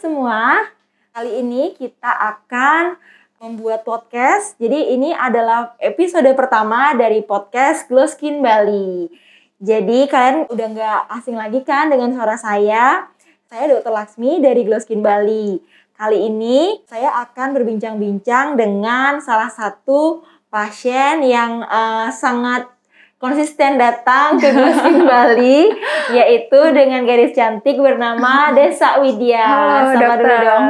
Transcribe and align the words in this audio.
semua. 0.00 0.64
Kali 1.12 1.44
ini 1.44 1.76
kita 1.76 2.08
akan 2.08 2.96
membuat 3.36 3.84
podcast. 3.84 4.56
Jadi 4.56 4.96
ini 4.96 5.12
adalah 5.12 5.76
episode 5.76 6.24
pertama 6.32 6.96
dari 6.96 7.20
podcast 7.20 7.84
Glow 7.84 8.08
Skin 8.08 8.40
Bali. 8.40 9.12
Jadi 9.60 10.08
kalian 10.08 10.48
udah 10.48 10.66
nggak 10.72 11.00
asing 11.20 11.36
lagi 11.36 11.60
kan 11.68 11.92
dengan 11.92 12.16
suara 12.16 12.40
saya. 12.40 13.12
Saya 13.44 13.76
Dr. 13.76 13.92
Laksmi 13.92 14.40
dari 14.40 14.64
Glow 14.64 14.80
Skin 14.80 15.04
Bali. 15.04 15.60
Kali 15.92 16.32
ini 16.32 16.80
saya 16.88 17.20
akan 17.20 17.52
berbincang-bincang 17.60 18.56
dengan 18.56 19.20
salah 19.20 19.52
satu 19.52 20.24
pasien 20.48 21.20
yang 21.28 21.60
uh, 21.60 22.08
sangat 22.08 22.72
konsisten 23.20 23.76
datang 23.76 24.40
ke 24.40 24.48
Guskin 24.48 25.04
Bali 25.10 25.68
yaitu 26.10 26.60
dengan 26.72 27.04
gadis 27.04 27.36
cantik 27.36 27.76
bernama 27.76 28.48
Desa 28.56 28.96
Widya. 28.96 29.44
Halo, 29.44 29.92
Sama 29.92 30.16
dulu 30.16 30.24
dokter. 30.24 30.40
dong. 30.40 30.64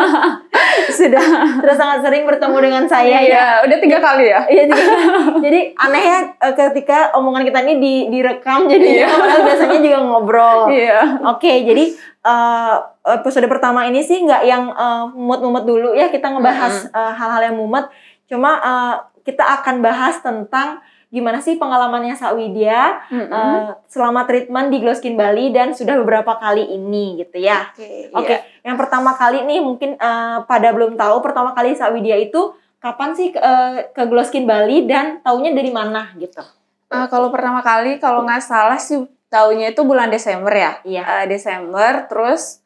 Sudah 0.98 1.26
terus 1.60 1.76
sangat 1.76 2.00
sering 2.00 2.24
bertemu 2.24 2.56
dengan 2.58 2.84
saya 2.88 3.20
ya. 3.20 3.28
Iya, 3.28 3.46
udah 3.68 3.78
tiga 3.78 3.98
kali 4.00 4.32
ya. 4.32 4.40
Iya 4.48 4.62
jadi, 4.64 4.84
jadi 5.44 5.60
aneh 5.76 6.02
ya 6.02 6.18
eh, 6.40 6.54
ketika 6.56 7.12
omongan 7.12 7.44
kita 7.44 7.60
ini 7.60 7.74
di, 7.76 7.94
direkam 8.08 8.64
jadi 8.64 9.04
Iya. 9.04 9.08
biasanya 9.44 9.78
juga 9.84 9.98
ngobrol. 10.00 10.72
Iya. 10.72 11.20
Oke, 11.28 11.68
jadi 11.68 11.84
eh, 12.24 12.74
episode 13.12 13.44
pertama 13.44 13.84
ini 13.84 14.00
sih 14.00 14.24
nggak 14.24 14.42
yang 14.42 14.72
eh, 14.72 15.04
mumet-mumet 15.12 15.68
dulu 15.68 15.92
ya 15.92 16.08
kita 16.08 16.32
ngebahas 16.32 16.88
eh, 16.88 17.12
hal-hal 17.12 17.52
yang 17.52 17.56
mumet. 17.60 17.92
Cuma 18.24 18.56
eh, 18.56 18.94
kita 19.28 19.44
akan 19.60 19.84
bahas 19.84 20.16
tentang 20.24 20.80
gimana 21.08 21.40
sih 21.40 21.56
pengalamannya 21.56 22.12
Sa 22.12 22.36
Widya 22.36 23.08
Mm-mm. 23.08 23.32
eh, 23.32 23.70
selama 23.88 24.28
treatment 24.28 24.68
di 24.68 24.84
Glow 24.84 24.92
Skin 24.92 25.16
Bali 25.16 25.48
dan 25.48 25.72
sudah 25.72 25.96
beberapa 25.96 26.36
kali 26.36 26.68
ini 26.68 27.24
gitu 27.24 27.40
ya. 27.40 27.72
Oke. 27.72 28.12
Oke, 28.12 28.36
iya. 28.36 28.40
yang 28.68 28.76
pertama 28.76 29.16
kali 29.16 29.40
nih 29.48 29.60
mungkin 29.64 29.96
eh, 29.96 30.38
pada 30.44 30.68
belum 30.68 31.00
tahu 31.00 31.24
pertama 31.24 31.56
kali 31.56 31.72
Sa 31.72 31.88
Widya 31.88 32.20
itu 32.20 32.52
kapan 32.78 33.16
sih 33.16 33.32
ke, 33.32 33.40
eh, 33.40 33.88
ke 33.96 34.04
Glow 34.04 34.20
Skin 34.20 34.44
Bali 34.44 34.84
dan 34.84 35.24
taunya 35.24 35.56
dari 35.56 35.72
mana 35.72 36.12
gitu. 36.20 36.44
Ah, 36.88 37.08
kalau 37.08 37.28
pertama 37.28 37.60
kali 37.60 38.00
kalau 38.00 38.24
nggak 38.24 38.44
salah 38.44 38.80
sih 38.80 39.04
tahunnya 39.32 39.72
itu 39.72 39.82
bulan 39.84 40.12
Desember 40.12 40.52
ya. 40.52 40.72
Iya. 40.84 41.24
Eh, 41.24 41.26
Desember 41.32 42.04
terus 42.04 42.60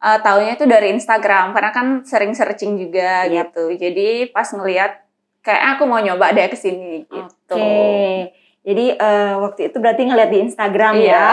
eh, 0.00 0.18
tahunnya 0.20 0.56
itu 0.56 0.64
dari 0.64 0.96
Instagram 0.96 1.52
karena 1.52 1.70
kan 1.76 1.86
sering 2.08 2.32
searching 2.32 2.80
juga 2.80 3.28
Yap. 3.28 3.52
gitu. 3.52 3.64
Jadi 3.76 4.32
pas 4.32 4.48
ngelihat 4.48 5.01
kayak 5.42 5.76
aku 5.76 5.82
mau 5.84 5.98
nyoba 5.98 6.30
deh 6.32 6.46
ke 6.46 6.56
sini 6.56 7.02
gitu. 7.04 7.54
Oke. 7.54 8.30
Jadi 8.62 8.84
eh, 8.94 9.34
waktu 9.34 9.60
itu 9.68 9.76
berarti 9.82 10.02
ngeliat 10.06 10.30
di 10.30 10.38
Instagram 10.40 10.94
Iya. 11.02 11.10
ya. 11.10 11.26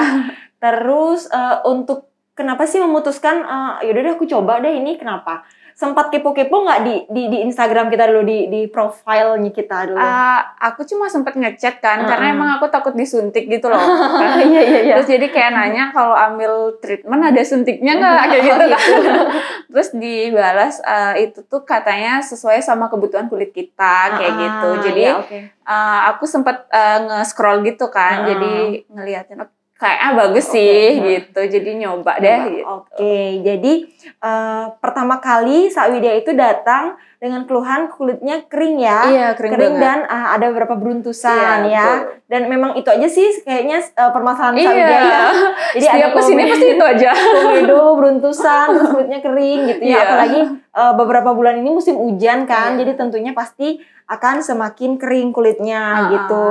Terus 0.57 1.29
eh, 1.29 1.57
untuk 1.63 2.09
kenapa 2.33 2.65
sih 2.65 2.81
memutuskan 2.81 3.45
eh, 3.45 3.73
yaudah 3.85 4.02
deh 4.03 4.13
aku 4.17 4.25
coba 4.25 4.59
deh 4.59 4.73
ini 4.73 4.97
kenapa? 4.97 5.45
Sempat 5.80 6.11
kepo-kepo 6.11 6.59
nggak 6.59 6.80
di, 6.83 6.95
di 7.08 7.23
di 7.31 7.38
Instagram 7.39 7.88
kita 7.88 8.03
dulu 8.03 8.27
di 8.27 8.52
di 8.52 8.61
profilnya 8.67 9.47
kita 9.47 9.88
dulu? 9.88 9.95
Ah, 9.95 10.52
aku 10.59 10.83
cuma 10.83 11.08
sempet 11.08 11.39
ngechat 11.39 11.80
kan 11.80 12.03
karena 12.03 12.25
Mm-mm. 12.25 12.36
emang 12.36 12.49
aku 12.59 12.67
takut 12.67 12.91
disuntik 12.91 13.47
gitu 13.47 13.71
loh. 13.71 13.80
Iya 14.44 14.59
iya 14.59 14.80
iya. 14.83 14.94
Terus 14.99 15.08
jadi 15.08 15.27
kayak 15.31 15.52
nanya 15.52 15.83
kalau 15.89 16.11
ambil 16.11 16.75
treatment 16.77 17.23
ada 17.23 17.39
suntiknya 17.41 17.95
nggak 17.95 18.25
kayak 18.27 18.44
gitu 18.44 18.66
kan. 18.67 18.81
Terus 19.71 19.89
dibalas 19.95 20.75
eh, 20.83 21.13
itu 21.23 21.47
tuh 21.47 21.63
katanya 21.63 22.19
sesuai 22.19 22.59
sama 22.59 22.91
kebutuhan 22.91 23.31
kulit 23.31 23.55
kita 23.55 24.19
kayak 24.19 24.36
Ah, 24.36 24.39
gitu. 24.43 24.69
Jadi 24.83 25.02
iya, 25.02 25.16
oke. 25.16 25.39
eh, 25.47 25.99
aku 26.11 26.27
sempet 26.27 26.67
eh, 26.69 26.99
nge-scroll 27.08 27.64
gitu 27.64 27.88
kan. 27.88 28.27
Ah. 28.27 28.36
Jadi 28.36 28.83
ngeliatin 28.91 29.39
oh, 29.80 29.81
kayaknya 29.81 30.09
bagus 30.19 30.45
sih 30.52 30.99
nah. 30.99 31.05
gitu. 31.08 31.41
Jadi 31.47 31.69
nyoba 31.80 32.19
deh 32.19 32.41
gitu. 32.59 32.67
Oke, 32.67 33.16
jadi 33.39 33.73
eh, 34.19 34.66
pertama 34.83 35.23
kali 35.23 35.71
Sa 35.71 35.88
Widya 35.88 36.19
itu 36.19 36.36
datang 36.36 36.99
dengan 37.19 37.43
keluhan 37.43 37.91
kulitnya 37.91 38.47
kering 38.47 38.79
ya. 38.79 38.99
Iya, 39.05 39.27
kering, 39.35 39.51
banget. 39.75 39.75
dan 39.77 39.99
eh, 40.03 40.27
ada 40.33 40.45
beberapa 40.49 40.73
beruntusan 40.73 41.59
Iya, 41.61 41.67
ya. 41.69 41.83
betul. 41.85 41.99
Dan 42.25 42.41
memang 42.47 42.71
itu 42.73 42.87
aja 42.87 43.05
sih 43.05 43.27
kayaknya 43.41 43.83
eh, 43.83 44.09
permasalahan 44.09 44.55
Sa 44.55 44.61
Iya. 44.61 44.71
Widya 44.71 44.99
ya. 45.03 45.23
Jadi 45.75 45.83
Setiap 45.85 46.09
ke 46.09 46.21
sini 46.21 46.39
komen- 46.39 46.49
pasti 46.49 46.67
itu 46.71 46.85
aja. 46.85 47.09
komedo, 47.35 47.81
beruntusan, 47.93 48.65
terus 48.71 48.89
kulitnya 48.89 49.19
kering 49.19 49.59
gitu 49.67 49.81
ya. 49.81 49.89
Iya. 49.89 49.99
Apalagi 50.02 50.41
eh, 50.55 50.93
beberapa 50.95 51.29
bulan 51.33 51.55
ini 51.58 51.69
musim 51.69 51.95
hujan 51.95 52.43
kan, 52.45 52.73
Iya. 52.73 52.79
jadi 52.81 52.91
tentunya 52.97 53.31
pasti 53.31 53.77
akan 54.08 54.39
semakin 54.39 54.95
kering 54.95 55.29
kulitnya 55.29 55.81
Ah, 55.83 55.99
gitu. 56.09 56.45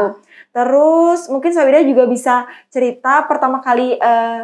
Terus 0.52 1.26
mungkin 1.26 1.50
Sawida 1.50 1.80
juga 1.80 2.04
bisa 2.04 2.34
cerita 2.68 3.24
pertama 3.24 3.58
kali 3.58 3.96
eh, 3.96 4.42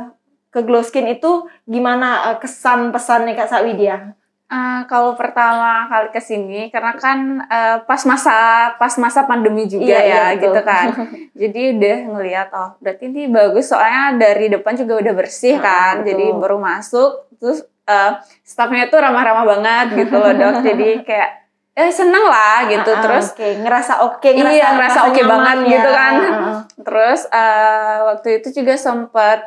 ke 0.48 0.62
Glow 0.62 0.80
Skin 0.80 1.04
itu 1.06 1.32
gimana 1.64 2.32
eh, 2.32 2.36
kesan 2.38 2.90
pesannya 2.90 3.34
Kak 3.34 3.50
Sawidya? 3.50 4.16
Eh, 4.44 4.80
kalau 4.86 5.16
pertama 5.16 5.88
kali 5.88 6.08
ke 6.08 6.20
sini 6.20 6.68
karena 6.68 6.92
kan 6.94 7.18
eh, 7.42 7.76
pas 7.80 7.98
masa 8.04 8.36
pas 8.76 8.92
masa 8.94 9.24
pandemi 9.24 9.64
juga 9.64 9.88
Iya, 9.88 10.00
iya, 10.00 10.14
ya 10.14 10.24
betul. 10.30 10.42
gitu 10.44 10.60
kan. 10.62 10.86
Jadi 11.40 11.60
udah 11.74 11.96
ngelihat 12.12 12.48
oh 12.52 12.70
berarti 12.78 13.04
ini 13.08 13.22
bagus 13.26 13.66
soalnya 13.66 14.14
dari 14.14 14.46
depan 14.46 14.76
juga 14.76 15.00
udah 15.00 15.12
bersih 15.12 15.56
kan. 15.58 16.00
betul. 16.00 16.08
Jadi 16.12 16.24
baru 16.36 16.58
masuk 16.58 17.10
terus 17.34 17.58
eh, 17.84 18.10
staffnya 18.42 18.86
tuh 18.86 19.00
ramah-ramah 19.00 19.44
banget 19.48 19.86
gitu 19.98 20.14
loh 20.14 20.30
dok. 20.30 20.54
Jadi 20.68 20.88
kayak 21.02 21.30
eh 21.74 21.90
seneng 21.90 22.22
lah 22.22 22.68
gitu. 22.68 22.86
Ah, 22.86 22.94
ah, 22.94 23.02
Terus 23.02 23.26
oke, 23.32 23.48
ngerasa 23.58 23.92
oke, 24.04 24.28
Iya, 24.28 24.38
ngerasa, 24.38 24.54
ngerasa 24.54 24.70
ngerasa 24.70 25.00
oke 25.02 25.18
nyaman 25.18 25.34
banget 25.34 25.56
ya. 25.58 25.70
gitu 25.72 25.90
kan. 25.90 26.14
Ah. 26.14 26.58
terus 26.78 27.20
eh, 27.26 27.96
waktu 28.04 28.28
itu 28.38 28.48
juga 28.54 28.74
sempat 28.76 29.38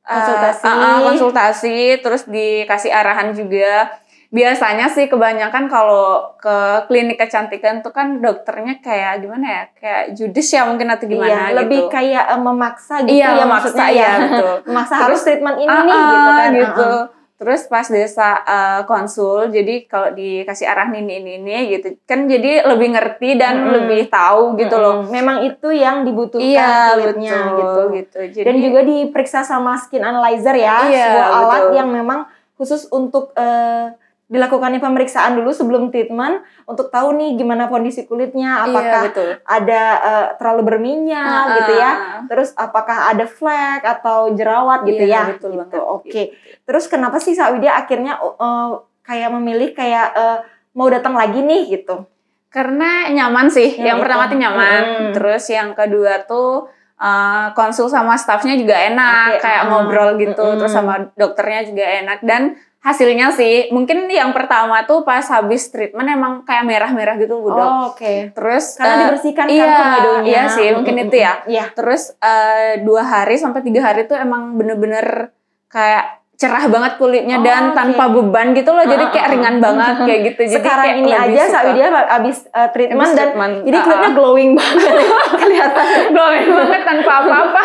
Konsultasi. 0.00 0.62
ah, 0.62 0.72
ah, 0.72 0.98
konsultasi 1.02 1.78
terus 1.98 2.22
dikasih 2.24 2.88
arahan 2.88 3.34
juga 3.34 3.90
biasanya 4.28 4.86
sih 4.86 5.06
kebanyakan 5.06 5.66
kalau 5.66 6.34
ke 6.36 6.56
klinik 6.86 7.14
kecantikan 7.16 7.78
tuh 7.78 7.90
kan 7.90 8.18
dokternya 8.18 8.80
kayak 8.80 9.20
gimana 9.20 9.46
ya 9.46 9.62
kayak 9.72 10.04
judis 10.12 10.50
ya 10.50 10.66
mungkin 10.66 10.88
atau 10.88 11.06
gimana 11.06 11.30
Iya, 11.30 11.42
gitu 11.46 11.58
lebih 11.62 11.80
kayak 11.86 12.24
eh, 12.28 12.40
memaksa 12.40 12.94
gitu 13.02 13.14
iya 13.14 13.28
ya 13.32 13.44
memaksa 13.44 13.54
maksudnya 13.70 13.88
ya 13.88 13.96
ya. 13.96 14.12
betul 14.18 14.54
Memaksa 14.66 14.92
Terus, 14.92 15.02
harus 15.02 15.20
treatment 15.22 15.56
ini 15.58 15.70
Ah, 15.70 15.82
nih 15.82 16.00
gitu 16.04 16.30
kan. 16.30 16.50
gitu. 16.52 16.84
Ah, 16.84 16.98
ah. 16.98 17.04
Terus 17.36 17.68
pas 17.68 17.84
desa 17.84 18.28
eh, 18.40 18.80
konsul, 18.84 19.52
jadi 19.52 19.84
kalau 19.84 20.08
dikasih 20.10 20.64
arah 20.64 20.88
ini 20.88 21.20
ini 21.20 21.32
ini 21.36 21.52
gitu, 21.70 21.92
kan 22.02 22.24
jadi 22.24 22.64
lebih 22.64 22.96
ngerti 22.96 23.36
dan 23.36 23.60
Mm-mm. 23.60 23.72
lebih 23.76 24.08
tahu 24.08 24.56
gitu 24.56 24.72
loh. 24.74 25.04
Mm-mm. 25.04 25.12
Memang 25.12 25.36
itu 25.44 25.68
yang 25.68 26.00
dibutuhkan 26.00 26.40
Iya 26.42 26.96
kulitnya 26.96 27.36
betul 27.36 27.52
gitu. 27.52 27.80
gitu. 27.92 28.18
Jadi, 28.40 28.46
Dan 28.48 28.56
juga 28.58 28.80
diperiksa 28.82 29.44
sama 29.44 29.76
skin 29.76 30.00
analyzer 30.00 30.56
ya, 30.56 30.88
Iya, 30.88 31.04
sebuah 31.04 31.28
alat 31.30 31.60
betul. 31.60 31.76
yang 31.76 31.88
memang 31.92 32.20
khusus 32.56 32.88
untuk 32.88 33.36
eh, 33.36 33.92
dilakukannya 34.26 34.82
pemeriksaan 34.82 35.38
dulu 35.38 35.54
sebelum 35.54 35.94
treatment 35.94 36.42
untuk 36.66 36.90
tahu 36.90 37.14
nih 37.14 37.38
gimana 37.38 37.70
kondisi 37.70 38.10
kulitnya, 38.10 38.58
iya, 38.58 38.66
apakah 38.66 39.02
betul. 39.06 39.28
ada 39.46 39.82
eh, 40.02 40.26
terlalu 40.34 40.62
berminyak 40.66 41.42
Ah, 41.46 41.54
gitu 41.62 41.72
ya. 41.78 41.86
ah. 41.86 41.96
Terus 42.26 42.50
apakah 42.58 43.14
ada 43.14 43.22
flek 43.22 43.86
atau 43.86 44.34
jerawat 44.34 44.82
gitu 44.82 45.06
Iya, 45.06 45.14
ya. 45.14 45.22
betul 45.30 45.50
gitu. 45.54 45.78
Oke. 45.78 46.22
Terus 46.66 46.90
kenapa 46.90 47.22
sih 47.22 47.38
Sa 47.38 47.54
Widya 47.54 47.78
akhirnya 47.78 48.18
eh, 48.18 48.70
kayak 49.06 49.30
memilih 49.30 49.70
kayak 49.70 50.08
eh, 50.18 50.38
mau 50.74 50.90
datang 50.90 51.14
lagi 51.14 51.46
nih 51.46 51.78
gitu? 51.78 52.02
Karena 52.50 53.06
nyaman 53.06 53.46
sih. 53.46 53.78
Ya, 53.78 53.94
yang 53.94 54.02
itu. 54.02 54.10
pertama 54.10 54.26
tuh 54.26 54.38
nyaman. 54.42 54.82
Mm. 54.82 55.12
Terus 55.14 55.44
yang 55.54 55.70
kedua 55.78 56.26
tuh 56.26 56.66
eh, 56.98 57.46
konsul 57.54 57.86
sama 57.86 58.18
staffnya 58.18 58.58
juga 58.58 58.74
enak, 58.74 59.38
Oke, 59.38 59.42
kayak 59.46 59.62
ah. 59.62 59.68
ngobrol 59.70 60.10
gitu. 60.18 60.42
Mm-mm. 60.42 60.58
Terus 60.58 60.72
sama 60.74 61.14
dokternya 61.14 61.62
juga 61.62 61.86
enak 62.02 62.26
dan 62.26 62.58
hasilnya 62.86 63.34
sih 63.34 63.74
mungkin 63.74 64.06
yang 64.06 64.30
pertama 64.30 64.86
tuh 64.86 65.02
pas 65.02 65.26
habis 65.26 65.66
treatment 65.74 66.06
emang 66.06 66.46
kayak 66.46 66.62
merah-merah 66.62 67.18
gitu 67.18 67.42
Bu 67.42 67.50
Dok. 67.50 67.58
Oh, 67.58 67.82
Oke. 67.90 68.30
Terus 68.30 68.78
Karena 68.78 68.94
eh, 68.94 69.00
dibersihkan 69.10 69.46
kan 69.46 69.50
iya, 69.50 69.74
komedonya. 69.74 70.22
iya 70.30 70.42
sih, 70.46 70.68
mungkin 70.70 70.94
itu 71.02 71.16
ya. 71.18 71.42
Iya. 71.50 71.64
Terus 71.74 72.14
eh, 72.22 72.86
dua 72.86 73.02
hari 73.02 73.34
sampai 73.34 73.66
tiga 73.66 73.82
hari 73.82 74.06
tuh 74.06 74.14
emang 74.14 74.54
bener-bener 74.54 75.34
kayak 75.66 76.22
cerah 76.36 76.68
banget 76.68 77.00
kulitnya 77.00 77.40
Oh, 77.40 77.44
dan 77.48 77.72
oke. 77.72 77.76
tanpa 77.80 78.12
beban 78.12 78.52
gitu 78.52 78.70
loh. 78.70 78.84
Jadi 78.84 79.02
Ah, 79.02 79.10
kayak 79.10 79.26
ah, 79.26 79.32
ringan 79.34 79.56
ah. 79.56 79.62
banget 79.66 79.94
kayak 80.06 80.20
gitu. 80.30 80.40
Jadi 80.46 80.56
Sekarang 80.62 80.86
kayak 80.86 81.00
ini 81.00 81.10
aja 81.10 81.42
suka. 81.42 81.50
Sa 81.50 81.60
Widya 81.66 81.86
abis 81.90 82.36
eh, 82.46 82.68
treatment 82.70 83.00
Habis 83.02 83.16
dan 83.16 83.26
treatment, 83.26 83.54
jadi 83.66 83.76
ah, 83.76 83.82
kulitnya 83.82 84.06
ah. 84.06 84.14
glowing 84.14 84.50
banget 84.54 84.92
kelihatan 85.42 85.86
glowing 86.12 86.48
banget 86.54 86.80
tanpa 86.84 87.12
apa-apa. 87.18 87.62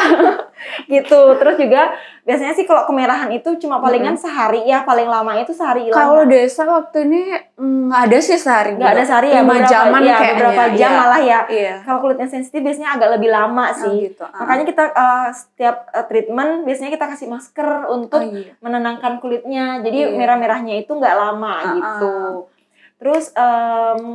Gitu. 0.85 1.19
Terus 1.35 1.55
juga 1.57 1.81
biasanya 2.21 2.53
sih 2.53 2.63
kalau 2.63 2.85
kemerahan 2.85 3.29
itu 3.29 3.49
cuma 3.57 3.77
palingan 3.77 4.13
sehari 4.13 4.61
ya, 4.63 4.81
paling 4.81 5.05
lama 5.05 5.33
itu 5.35 5.51
sehari 5.51 5.85
hilang. 5.85 5.97
Kalau 5.97 6.21
desa 6.23 6.63
waktu 6.63 6.97
ini 7.03 7.21
mm, 7.55 7.89
nggak 7.89 8.01
ada 8.07 8.17
sih 8.19 8.37
sehari. 8.37 8.77
nggak 8.77 8.91
ada 8.91 9.03
sehari 9.03 9.27
ya, 9.29 9.41
beberapa, 9.41 9.65
jaman 9.67 10.01
ya, 10.01 10.15
kayaknya. 10.15 10.33
beberapa 10.35 10.63
jam 10.71 10.77
Iya. 10.87 10.99
malah 10.99 11.21
ya. 11.21 11.39
Iya. 11.47 11.73
Kalau 11.81 11.99
kulitnya 11.99 12.27
sensitif 12.27 12.59
biasanya 12.59 12.89
agak 12.93 13.09
lebih 13.17 13.29
lama 13.29 13.65
Oh, 13.65 13.75
sih. 13.75 13.93
gitu. 14.05 14.23
ah. 14.23 14.37
Makanya 14.39 14.63
kita 14.63 14.83
eh, 14.87 15.29
setiap 15.31 15.75
eh, 15.89 16.05
treatment 16.05 16.51
biasanya 16.61 16.91
kita 16.91 17.05
kasih 17.07 17.27
masker 17.27 17.69
untuk 17.87 18.21
oh, 18.21 18.27
iya. 18.27 18.53
menenangkan 18.59 19.17
kulitnya. 19.17 19.81
Jadi 19.81 19.97
Iya. 20.03 20.13
merah-merahnya 20.13 20.77
itu 20.77 20.91
nggak 20.91 21.15
lama 21.15 21.53
Ah, 21.53 21.73
gitu. 21.73 22.13
Terus 23.01 23.33
em, 23.33 24.05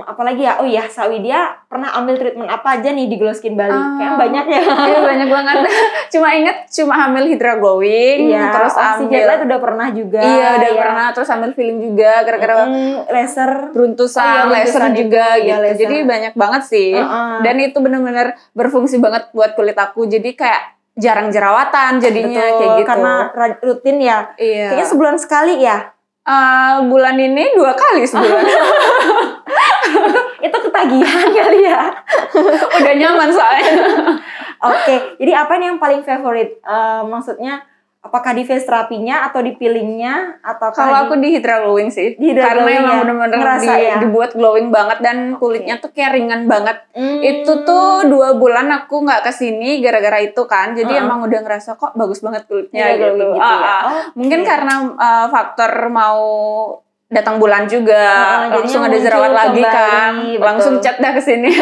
apalagi 0.00 0.46
ya? 0.46 0.62
Oh 0.62 0.66
iya, 0.66 0.86
Sawidia 0.86 1.66
pernah 1.66 1.90
ambil 1.98 2.14
treatment 2.14 2.46
apa 2.46 2.78
aja 2.78 2.94
nih 2.94 3.10
di 3.10 3.18
Glow 3.18 3.34
Skin 3.34 3.58
Bali? 3.58 3.74
Ah. 3.74 3.98
Kayaknya 3.98 4.14
banyak 4.14 4.44
ya. 4.46 4.62
Iya 4.86 4.98
banyak 5.02 5.28
banget. 5.28 5.56
cuma 6.14 6.28
inget 6.30 6.56
cuma 6.70 6.94
hamil 6.94 7.26
Hydra 7.26 7.58
Glowing, 7.58 8.30
Iya, 8.30 8.54
terus 8.54 8.74
ambil 8.78 9.10
Jet 9.10 9.42
udah 9.42 9.58
pernah 9.58 9.88
juga. 9.90 10.22
Iya, 10.22 10.48
udah 10.62 10.70
ya. 10.70 10.78
pernah 10.78 11.06
terus 11.10 11.28
ambil 11.28 11.50
feeling 11.52 11.78
juga 11.82 12.22
gara-gara 12.22 12.54
Mm, 12.70 13.10
laser. 13.10 13.50
beruntusan, 13.74 14.22
Oh 14.22 14.54
iya, 14.54 14.62
laser 14.62 14.82
juga 14.94 15.24
itu, 15.34 15.42
iya, 15.42 15.54
gitu. 15.58 15.64
laser. 15.66 15.80
Jadi 15.82 15.96
banyak 16.06 16.32
banget 16.38 16.62
sih. 16.62 16.90
Heeh. 16.94 17.34
Dan 17.42 17.56
itu 17.58 17.78
benar-benar 17.82 18.26
berfungsi 18.54 19.02
banget 19.02 19.26
buat 19.34 19.58
kulit 19.58 19.74
aku. 19.74 20.06
Jadi 20.06 20.38
kayak 20.38 20.62
jarang 20.94 21.28
jerawatan 21.28 21.98
jadinya 21.98 22.30
Betul, 22.46 22.58
kayak 22.62 22.70
gitu. 22.78 22.86
Karena 22.86 23.12
rutin 23.58 23.96
ya. 23.98 24.18
iya. 24.38 24.70
Kayaknya 24.70 24.86
sebulan 24.86 25.16
sekali 25.18 25.58
ya. 25.58 25.95
Eh, 26.26 26.76
bulan 26.90 27.14
ini 27.14 27.54
dua 27.54 27.70
kali 27.70 28.02
sebulan. 28.02 28.42
Itu 30.46 30.58
ketagihan 30.58 31.26
kali 31.30 31.60
ya. 31.62 31.86
Udah 32.82 32.94
nyaman 32.98 33.30
soalnya. 33.30 33.72
Oke, 34.58 35.14
jadi 35.22 35.46
apa 35.46 35.54
nih 35.54 35.70
yang 35.70 35.78
paling 35.78 36.02
favorit? 36.02 36.58
Eh, 36.66 37.02
maksudnya 37.06 37.62
apakah 38.06 38.30
di 38.30 38.42
face 38.42 38.62
terapinya 38.62 39.22
atau 39.22 39.38
di 39.38 39.52
peelingnya 39.52 40.38
atau 40.40 40.70
Kalau 40.70 40.96
aku 41.04 41.18
di 41.18 41.30
Hydra 41.30 41.60
Glowing 41.60 41.88
sih. 41.88 42.14
Di 42.14 42.30
Hydra 42.30 42.42
Karena 42.48 42.62
Glowing 42.62 42.78
emang 42.78 42.92
ya, 42.92 43.00
bener-bener 43.02 43.36
ngerasa 43.36 43.72
di- 43.72 43.84
ya. 43.84 43.96
dibuat 43.98 44.30
glowing 44.32 44.68
banget 44.68 44.98
dan 45.00 45.16
kulitnya 45.34 45.76
tuh 45.76 45.90
kayak 45.90 46.14
ringan 46.14 46.46
banget. 46.46 46.78
Hmm. 46.92 47.20
Itu 47.20 47.62
tuh 47.62 48.06
dua 48.06 48.34
bulan 48.34 48.70
aku 48.72 49.02
nggak 49.02 49.22
ke 49.22 49.32
sini 49.32 49.78
gara-gara 49.78 50.18
itu 50.20 50.42
kan. 50.44 50.72
Jadi 50.72 50.88
Heeh. 50.88 51.02
emang 51.02 51.20
udah 51.20 51.40
ngerasa 51.40 51.74
kok 51.74 51.92
bagus 51.92 52.20
banget 52.20 52.46
kulitnya 52.46 52.84
Hydra 52.88 52.94
gitu. 53.04 53.16
glowing 53.16 53.34
gitu 53.34 53.44
Ah, 53.44 53.58
ya. 53.58 53.66
ah. 53.66 53.82
Oke. 53.82 53.98
Mungkin 54.14 54.40
karena 54.42 54.74
uh, 54.92 55.26
faktor 55.28 55.70
mau 55.88 56.22
datang 57.08 57.36
bulan 57.36 57.64
juga, 57.64 58.02
Ah, 58.50 58.50
langsung 58.52 58.82
ada 58.82 58.96
jerawat 58.96 59.30
lagi 59.30 59.58
kembali, 59.58 59.62
kan, 59.64 60.12
betul. 60.28 60.42
langsung 60.42 60.74
chat 60.78 60.96
dah 60.96 61.10
ke 61.10 61.20
sini. 61.20 61.54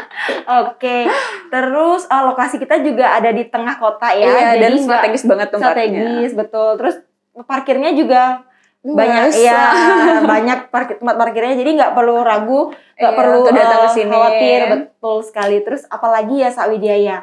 Oke, 0.62 1.04
terus 1.48 2.02
eh, 2.04 2.22
lokasi 2.22 2.56
kita 2.56 2.80
juga 2.80 3.12
ada 3.12 3.28
di 3.28 3.44
tengah 3.44 3.76
kota 3.76 4.08
ya, 4.10 4.24
Iya, 4.24 4.40
jadi 4.56 4.62
dan 4.62 4.72
strategis 4.78 5.24
banget 5.24 5.48
tempatnya. 5.50 5.68
strategis 6.00 6.32
betul. 6.32 6.70
Terus 6.76 6.96
parkirnya 7.42 7.92
juga 7.92 8.22
banyak 8.82 9.28
Luas. 9.28 9.36
ya, 9.36 9.62
banyak 10.24 10.70
parkir 10.70 10.96
tempat 10.96 11.16
parkirnya, 11.18 11.54
jadi 11.54 11.70
nggak 11.74 11.92
perlu 11.92 12.22
ragu, 12.22 12.60
nggak 12.94 13.12
Iya, 13.12 13.18
perlu 13.18 13.40
datang 13.46 13.60
eh, 13.76 13.82
ke 13.82 13.88
sini. 13.92 14.10
khawatir, 14.10 14.60
betul 14.70 15.16
sekali. 15.20 15.56
Terus 15.60 15.82
apalagi 15.86 16.36
ya 16.38 16.48
Sak 16.48 16.70
Widya 16.70 16.96
ya, 16.96 17.18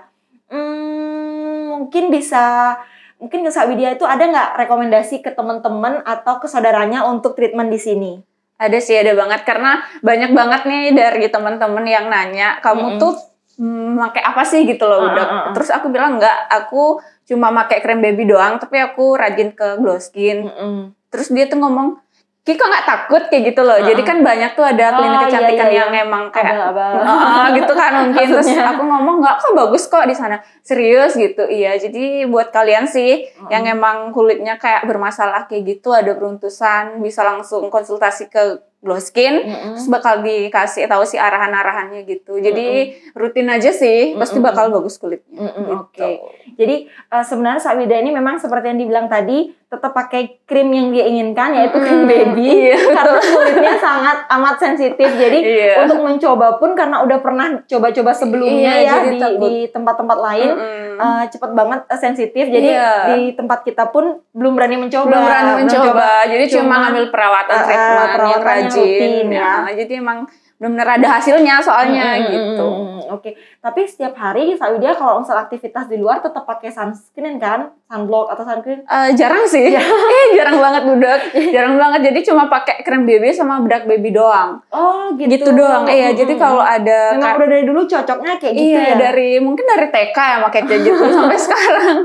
Hmm, 0.48 1.50
mungkin 1.74 2.14
bisa 2.14 2.78
mungkin 3.24 3.48
ke 3.48 3.56
Widya 3.56 3.96
itu 3.96 4.04
ada 4.04 4.28
nggak 4.28 4.68
rekomendasi 4.68 5.24
ke 5.24 5.32
teman-teman 5.32 6.04
atau 6.04 6.44
ke 6.44 6.52
saudaranya 6.52 7.08
untuk 7.08 7.40
treatment 7.40 7.72
di 7.72 7.80
sini? 7.80 8.12
Ada 8.60 8.84
sih, 8.84 9.00
ada 9.00 9.16
banget 9.16 9.48
karena 9.48 9.80
banyak 10.04 10.36
banget 10.36 10.62
nih 10.68 10.84
dari 10.92 11.32
teman-teman 11.32 11.88
yang 11.88 12.12
nanya, 12.12 12.60
kamu 12.60 12.96
Mm-mm. 12.96 13.00
tuh 13.00 13.16
mm, 13.64 13.96
pakai 13.96 14.24
apa 14.28 14.44
sih 14.44 14.68
gitu 14.68 14.84
loh 14.84 15.00
Ah, 15.00 15.08
udah. 15.08 15.26
ah, 15.26 15.36
ah. 15.48 15.54
Terus 15.56 15.72
aku 15.72 15.88
bilang 15.88 16.20
enggak, 16.20 16.52
aku 16.52 17.00
cuma 17.24 17.56
pakai 17.64 17.80
krem 17.80 18.04
baby 18.04 18.28
doang, 18.28 18.60
tapi 18.60 18.84
aku 18.84 19.16
rajin 19.16 19.56
ke 19.56 19.80
glow 19.80 19.96
skin. 20.04 20.44
Mm-mm. 20.44 20.76
Terus 21.08 21.32
dia 21.32 21.48
tuh 21.48 21.64
ngomong, 21.64 22.03
Ki 22.44 22.60
kok 22.60 22.68
nggak 22.68 22.84
takut 22.84 23.24
kayak 23.32 23.56
gitu 23.56 23.64
loh. 23.64 23.80
Ah, 23.80 23.88
Jadi 23.88 24.04
kan 24.04 24.20
banyak 24.20 24.52
tuh 24.52 24.68
ada 24.68 24.86
Oh, 24.92 25.00
klinik 25.00 25.16
iya, 25.16 25.24
kecantikan 25.24 25.68
iya, 25.72 25.78
yang 25.80 25.92
iya. 25.92 26.04
emang 26.04 26.24
kayak 26.28 26.52
Abal-abal. 26.52 26.92
"Ah, 27.00 27.48
gitu 27.58 27.72
kan 27.72 27.92
mungkin 28.04 28.28
terus 28.30 28.52
aku 28.52 28.84
ngomong 28.84 29.16
nggak 29.24 29.36
kok 29.40 29.54
bagus 29.56 29.84
kok 29.88 30.04
di 30.04 30.12
sana 30.12 30.36
serius 30.60 31.16
gitu 31.16 31.48
iya 31.48 31.72
jadi 31.74 32.28
buat 32.28 32.52
kalian 32.52 32.84
sih 32.86 33.24
yang 33.48 33.64
emang 33.66 34.12
kulitnya 34.12 34.56
kayak 34.56 34.84
bermasalah 34.84 35.48
kayak 35.48 35.64
gitu 35.74 35.92
ada 35.92 36.12
beruntusan 36.12 37.00
bisa 37.00 37.24
langsung 37.24 37.68
konsultasi 37.68 38.28
ke 38.28 38.44
glow 38.78 39.00
skin 39.00 39.40
Mm-mm. 39.42 39.72
terus 39.74 39.88
bakal 39.88 40.20
dikasih 40.20 40.84
tahu 40.86 41.04
sih 41.04 41.16
arahan-arahannya 41.16 42.04
gitu 42.04 42.36
jadi 42.36 42.68
rutin 43.14 43.48
aja 43.48 43.72
sih 43.72 44.12
pasti 44.14 44.44
bakal 44.44 44.68
bagus 44.70 45.00
kulitnya 45.00 45.48
gitu. 45.48 45.72
Oke. 45.80 46.20
Jadi 46.54 46.76
eh, 46.86 47.24
sebenarnya 47.24 47.62
Sak 47.62 47.80
Wida 47.80 47.96
ini 47.96 48.12
memang 48.12 48.36
seperti 48.36 48.68
yang 48.68 48.78
dibilang 48.78 49.08
tadi 49.08 49.56
tetap 49.74 49.90
pakai 49.92 50.38
krim 50.44 50.70
yang 50.70 50.94
dia 50.94 51.04
inginkan 51.04 51.50
yaitu 51.52 51.74
krim 51.76 52.06
baby 52.06 52.46
Iya, 52.70 52.78
karena 52.94 53.18
kulitnya 53.18 53.74
sangat 53.76 54.18
amat 54.30 54.56
sensitif. 54.56 55.10
Jadi 55.10 55.40
Iya. 55.42 55.82
untuk 55.82 56.00
mencoba 56.00 56.56
pun 56.56 56.72
karena 56.72 57.02
udah 57.02 57.18
pernah 57.18 57.58
coba-coba 57.64 58.14
sebelumnya 58.14 58.70
Iya, 58.72 58.86
ya 58.86 58.94
jadi 58.96 59.10
di, 59.10 59.18
takut. 59.18 59.40
di 59.42 59.54
tempat-tempat 59.68 60.18
lain 60.22 60.50
Mm-mm. 60.54 60.94
eh, 60.96 61.24
cepet 61.28 61.52
banget 61.52 61.80
eh, 61.84 62.00
sensitif. 62.00 62.46
Jadi 62.46 62.70
Iya. 62.70 62.90
di 63.10 63.20
tempat 63.34 63.66
kita 63.66 63.90
pun 63.90 64.06
belum 64.30 64.54
berani 64.54 64.78
mencoba. 64.78 65.10
belum 65.10 65.24
berani 65.24 65.52
mencoba 65.60 66.08
jadi 66.26 66.46
cuma 66.48 66.76
ngambil 66.80 67.06
perawatan 67.10 67.56
eh, 67.56 67.64
treatment 67.64 68.10
perawatan 68.14 68.30
yang 68.30 68.42
rajin 68.44 68.70
rutin, 68.78 69.26
ya. 69.28 69.52
ya. 69.66 69.74
jadi 69.74 69.94
emang 69.98 70.20
benar-benar 70.64 70.96
ada 70.96 71.20
hasilnya 71.20 71.60
soalnya 71.60 72.06
Mm, 72.06 72.16
mm, 72.16 72.24
mm, 72.24 72.32
gitu 72.32 72.68
mm, 72.70 72.80
mm, 72.80 72.92
Oke, 73.12 73.30
tapi 73.60 73.84
setiap 73.84 74.16
hari 74.16 74.56
Sak 74.56 74.74
Widya 74.74 74.96
kalau 74.96 75.20
misal 75.20 75.38
aktivitas 75.38 75.86
di 75.86 75.96
luar 75.96 76.18
tetap 76.18 76.48
pakai 76.48 76.72
sunscreen 76.72 77.36
kan, 77.36 77.70
sunblock 77.86 78.32
atau 78.32 78.42
sunscreen? 78.42 78.82
Eh, 78.82 79.10
jarang 79.14 79.46
sih, 79.46 79.70
eh 80.18 80.26
jarang 80.34 80.58
banget 80.58 80.82
budak, 80.84 81.22
jarang 81.54 81.76
banget. 81.76 82.10
Jadi 82.10 82.20
cuma 82.26 82.48
pakai 82.48 82.82
krem 82.82 83.04
baby 83.04 83.30
sama 83.30 83.60
bedak 83.60 83.86
baby 83.86 84.10
doang, 84.10 84.64
Oh 84.70 85.14
gitu. 85.14 85.30
gitu 85.30 85.50
doang. 85.54 85.86
Iya, 85.86 86.10
Mm, 86.10 86.18
jadi 86.18 86.34
mm, 86.34 86.42
kalau 86.42 86.64
ada 86.64 87.00
memang 87.14 87.38
udah 87.38 87.50
dari 87.50 87.64
dulu 87.64 87.82
cocoknya 87.84 88.34
kayak 88.40 88.54
gitu 88.56 88.66
iya 88.72 88.82
ya. 88.82 88.96
dari 88.98 89.30
mungkin 89.38 89.66
dari 89.68 89.88
TK 89.88 90.18
ya 90.18 90.38
pakai 90.42 90.62
kayak 90.64 90.82
gitu 90.82 91.04
sampai 91.14 91.38
sekarang 91.38 91.98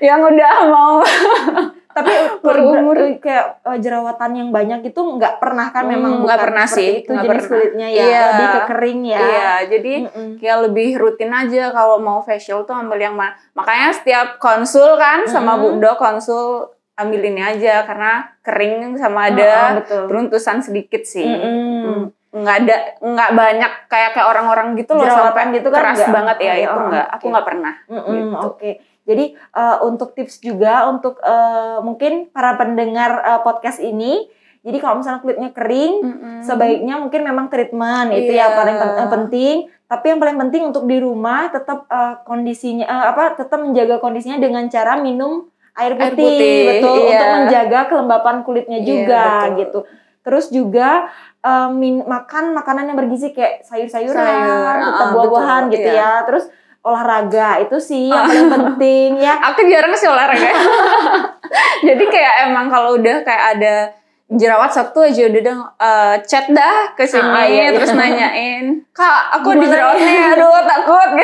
yang 0.00 0.18
udah 0.18 0.54
mau 0.66 0.98
Tapi 1.96 2.12
Berumur. 2.44 2.92
ber- 2.92 3.16
kayak 3.18 3.46
eh, 3.62 3.78
jerawatan 3.80 4.30
yang 4.34 4.48
banyak 4.50 4.80
itu 4.84 5.00
nggak 5.00 5.40
pernah 5.40 5.72
kan 5.72 5.82
Hmm, 5.82 5.96
memang 5.96 6.12
nggak 6.22 6.36
pernah 6.38 6.66
sih, 6.68 7.00
itu 7.00 7.08
nggak 7.08 7.24
jenis 7.24 7.32
pernah. 7.40 7.48
kulitnya 7.50 7.88
ya, 7.88 8.04
Iya. 8.04 8.20
lebih 8.28 8.46
ke 8.46 8.60
kering 8.68 9.00
ya. 9.02 9.18
Iya, 9.18 9.50
jadi 9.70 9.92
Mm-mm. 10.04 10.28
kayak 10.36 10.58
lebih 10.62 10.88
rutin 10.94 11.32
aja 11.32 11.64
kalau 11.70 11.96
mau 11.98 12.20
facial 12.20 12.62
tuh 12.62 12.74
ambil 12.74 13.00
yang 13.00 13.16
mana. 13.16 13.32
Makanya 13.52 13.88
setiap 13.90 14.36
konsul 14.36 14.94
kan 14.96 15.24
sama 15.24 15.56
Mm-mm. 15.56 15.80
Bu 15.80 15.82
Do 15.82 15.92
konsul 15.96 16.68
ambil 16.94 17.20
ini 17.22 17.40
aja 17.40 17.82
karena 17.82 18.12
kering 18.40 18.76
Oh, 18.90 18.98
sama 18.98 19.20
oh, 19.22 19.28
ada 19.30 19.52
betul. 19.76 20.04
beruntusan 20.06 20.60
sedikit 20.60 21.00
sih. 21.02 21.24
Mm-mm. 21.24 22.12
nggak 22.28 22.56
ada 22.62 22.76
nggak 22.98 23.30
banyak 23.32 23.72
kayak 23.86 24.12
kayak 24.12 24.28
orang-orang 24.28 24.76
gitu 24.76 24.92
loh 24.92 25.02
Jerawatan 25.02 25.32
sampai 25.40 25.56
gitu 25.56 25.68
kan 25.70 25.80
keras 25.80 25.96
nggak? 25.98 26.12
banget 26.12 26.36
ya 26.38 26.52
Oh, 26.52 26.56
itu 26.58 26.68
oh, 26.74 26.84
nggak 26.86 27.06
oke. 27.06 27.14
aku 27.16 27.24
nggak 27.26 27.46
pernah 27.46 27.74
Mm-mm, 27.86 28.12
gitu. 28.14 28.36
Oke, 28.44 28.70
jadi 29.06 29.24
eh, 29.32 29.76
untuk 29.80 30.12
tips 30.12 30.38
juga 30.38 30.84
untuk 30.86 31.16
eh, 31.18 31.78
mungkin 31.78 32.28
para 32.28 32.54
pendengar 32.54 33.22
eh, 33.22 33.40
podcast 33.40 33.78
ini, 33.78 34.26
jadi 34.60 34.76
kalau 34.76 34.98
misalnya 34.98 35.22
kulitnya 35.22 35.50
kering, 35.50 35.94
sebaiknya 36.42 36.98
mungkin 36.98 37.22
memang 37.22 37.46
treatment 37.46 38.10
itu 38.10 38.34
ya 38.34 38.46
Hmm. 38.46 38.50
Iya. 38.50 38.58
paling 38.58 38.76
pen- 38.76 38.96
eh, 38.96 39.08
penting. 39.08 39.56
Tapi 39.86 40.04
yang 40.10 40.18
paling 40.18 40.34
penting 40.36 40.62
untuk 40.66 40.84
di 40.84 40.98
rumah 40.98 41.46
tetap 41.46 41.86
eh, 41.86 42.14
kondisinya 42.22 42.82
eh, 42.82 43.04
apa 43.06 43.34
tetap 43.34 43.56
menjaga 43.56 43.96
kondisinya 43.96 44.36
dengan 44.36 44.66
cara 44.66 44.98
minum 44.98 45.46
air 45.72 45.94
Air 45.94 46.12
putih, 46.12 46.18
putih, 46.18 46.58
betul 46.66 46.96
iya. 46.98 47.06
untuk 47.06 47.28
menjaga 47.38 47.78
kelembapan 47.86 48.36
kulitnya 48.42 48.78
Iya, 48.78 48.84
juga 48.84 49.22
betul. 49.22 49.54
gitu. 49.56 49.78
Terus 50.20 50.46
juga 50.50 50.88
eh, 51.38 51.68
min- 51.70 52.02
makan 52.02 52.44
makanan 52.52 52.90
yang 52.90 52.98
bergizi 52.98 53.30
kayak 53.30 53.62
sayur-sayuran, 53.62 54.18
Sayur, 54.18 54.74
tetap 54.82 54.98
ah, 54.98 55.12
buah-buahan 55.14 55.62
betul, 55.62 55.74
gitu 55.78 55.88
iya. 55.88 56.02
ya. 56.02 56.26
Terus 56.26 56.44
olahraga 56.86 57.58
itu 57.58 57.76
sih 57.76 58.06
yang 58.06 58.30
paling 58.30 58.46
penting 58.46 59.18
ya. 59.18 59.34
aku 59.50 59.66
jarang 59.66 59.90
sih 59.92 60.06
olahraga 60.06 60.50
jadi 61.90 62.04
kayak 62.06 62.34
emang 62.46 62.70
kalau 62.70 62.94
udah 62.94 63.26
kayak 63.26 63.44
ada 63.58 63.74
jerawat 64.26 64.70
satu 64.70 65.06
aja 65.06 65.30
udah 65.30 65.42
dah 65.42 65.58
eh, 65.78 66.16
chat 66.26 66.46
dah 66.50 66.90
ke 66.94 67.06
sini 67.06 67.22
Ah, 67.22 67.46
iya, 67.46 67.70
iya. 67.70 67.74
terus 67.74 67.94
nanyain 67.94 68.82
kak 68.90 69.38
aku 69.38 69.54
Gimana 69.54 69.62
di 69.62 69.66
jerawat 69.70 69.96
nih 69.98 70.18
aduh 70.34 70.62
takut 70.62 71.10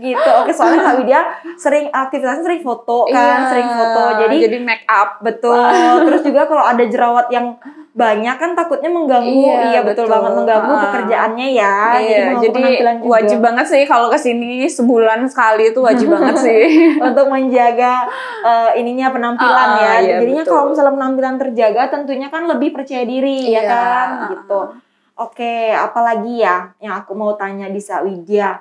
gitu. 0.00 0.30
Oke, 0.40 0.50
soalnya 0.50 0.80
Kak 0.80 0.94
Widya 1.02 1.20
sering 1.54 1.92
aktivitasnya 1.92 2.40
sering 2.40 2.62
foto 2.64 3.04
kan, 3.04 3.44
Iya, 3.44 3.48
sering 3.52 3.68
foto. 3.68 4.02
Jadi, 4.24 4.36
jadi 4.48 4.58
make 4.64 4.84
up 4.88 5.20
betul. 5.20 5.60
Terus 6.08 6.22
juga 6.24 6.48
kalau 6.48 6.64
ada 6.64 6.84
jerawat 6.88 7.28
yang 7.28 7.60
banyak 7.90 8.36
kan 8.38 8.54
takutnya 8.54 8.86
mengganggu. 8.86 9.34
Iya, 9.50 9.58
Iya, 9.66 9.80
betul, 9.82 10.06
betul. 10.06 10.14
banget 10.14 10.32
mengganggu 10.38 10.72
Ah. 10.72 10.82
pekerjaannya 10.86 11.48
ya. 11.50 11.74
Iya, 11.98 12.24
jadi 12.38 12.62
juga. 12.62 12.92
wajib 13.02 13.38
banget 13.42 13.66
sih 13.66 13.82
kalau 13.82 14.06
ke 14.06 14.14
sini 14.14 14.62
sebulan 14.64 15.26
sekali 15.26 15.74
itu 15.74 15.80
wajib 15.82 16.06
banget 16.14 16.38
sih. 16.38 16.62
untuk 16.96 17.26
menjaga 17.26 18.06
eh, 18.40 18.70
ininya 18.78 19.10
penampilan 19.10 19.68
Ah, 19.70 19.76
ya. 19.76 19.92
iya, 20.00 20.16
Jadinya 20.16 20.42
betul. 20.42 20.52
kalau 20.52 20.64
misalnya 20.70 20.94
penampilan 20.94 21.34
terjaga 21.36 21.82
tentunya 21.90 22.28
kan 22.28 22.46
lebih 22.46 22.70
percaya 22.70 23.02
diri 23.02 23.50
ya 23.50 23.58
Iya, 23.58 23.62
kan 23.66 24.08
ah, 24.08 24.28
gitu. 24.30 24.60
Oke, 25.18 25.54
apalagi 25.68 26.38
ya 26.38 26.70
yang 26.78 26.94
aku 26.96 27.12
mau 27.12 27.34
tanya 27.34 27.66
di 27.66 27.82
Widya. 27.82 28.56